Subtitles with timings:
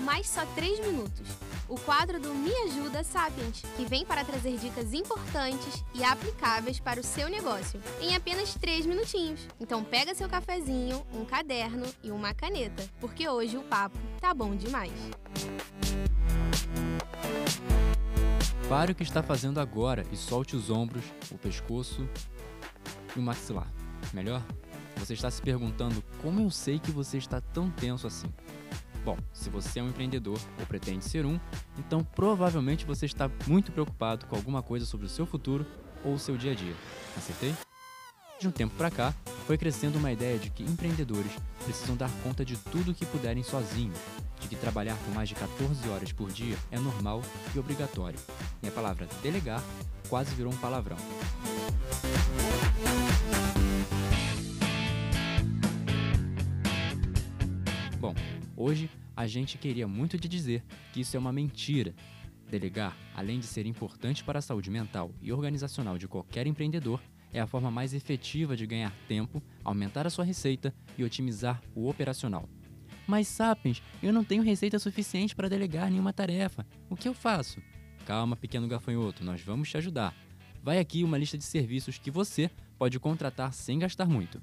[0.00, 1.28] mais só 3 minutos.
[1.68, 7.00] O quadro do Me Ajuda Sapiens, que vem para trazer dicas importantes e aplicáveis para
[7.00, 9.46] o seu negócio, em apenas 3 minutinhos.
[9.60, 14.54] Então pega seu cafezinho, um caderno e uma caneta, porque hoje o papo tá bom
[14.56, 14.92] demais.
[18.68, 22.08] Pare o que está fazendo agora e solte os ombros, o pescoço
[23.14, 23.72] e o maxilar.
[24.12, 24.42] Melhor?
[24.96, 28.32] Você está se perguntando como eu sei que você está tão tenso assim.
[29.06, 31.38] Bom, se você é um empreendedor ou pretende ser um,
[31.78, 35.64] então provavelmente você está muito preocupado com alguma coisa sobre o seu futuro
[36.02, 36.74] ou o seu dia a dia.
[37.16, 37.54] Acertei?
[38.40, 39.14] De um tempo para cá,
[39.46, 41.30] foi crescendo uma ideia de que empreendedores
[41.62, 43.96] precisam dar conta de tudo o que puderem sozinhos,
[44.40, 47.22] de que trabalhar por mais de 14 horas por dia é normal
[47.54, 48.18] e obrigatório.
[48.60, 49.62] E a palavra delegar
[50.08, 50.96] quase virou um palavrão.
[58.00, 58.12] Bom,
[58.56, 61.94] hoje a gente queria muito te dizer que isso é uma mentira.
[62.50, 67.00] Delegar, além de ser importante para a saúde mental e organizacional de qualquer empreendedor,
[67.32, 71.88] é a forma mais efetiva de ganhar tempo, aumentar a sua receita e otimizar o
[71.88, 72.48] operacional.
[73.06, 76.66] Mas, Sapiens, eu não tenho receita suficiente para delegar nenhuma tarefa.
[76.90, 77.60] O que eu faço?
[78.04, 80.14] Calma, pequeno gafanhoto, nós vamos te ajudar.
[80.62, 84.42] Vai aqui uma lista de serviços que você pode contratar sem gastar muito.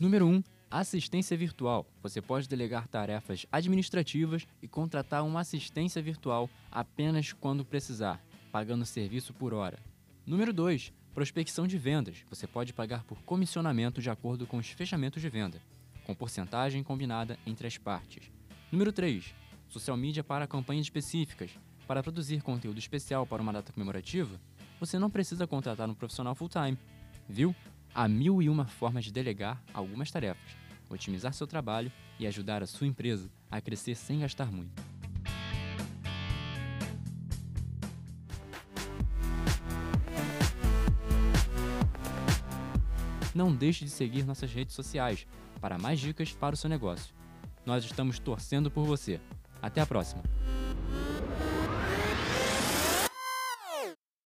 [0.00, 0.42] Número 1.
[0.70, 1.84] Assistência virtual.
[2.00, 9.34] Você pode delegar tarefas administrativas e contratar uma assistência virtual apenas quando precisar, pagando serviço
[9.34, 9.80] por hora.
[10.24, 10.92] Número 2.
[11.12, 12.18] Prospecção de vendas.
[12.30, 15.60] Você pode pagar por comissionamento de acordo com os fechamentos de venda,
[16.04, 18.30] com porcentagem combinada entre as partes.
[18.70, 19.34] Número 3.
[19.68, 21.50] Social media para campanhas específicas.
[21.84, 24.40] Para produzir conteúdo especial para uma data comemorativa,
[24.78, 26.78] você não precisa contratar um profissional full-time.
[27.28, 27.52] Viu?
[27.92, 30.59] Há mil e uma formas de delegar algumas tarefas,
[30.90, 34.82] otimizar seu trabalho e ajudar a sua empresa a crescer sem gastar muito.
[43.34, 45.26] Não deixe de seguir nossas redes sociais
[45.60, 47.14] para mais dicas para o seu negócio.
[47.64, 49.20] Nós estamos torcendo por você.
[49.62, 50.22] Até a próxima!